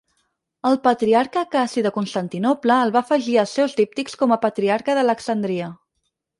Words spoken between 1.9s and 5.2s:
Constantinoble el va afegir als seus díptics com a Patriarca